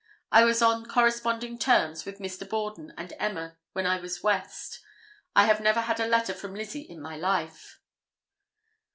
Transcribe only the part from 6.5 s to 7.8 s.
Lizzie in my life."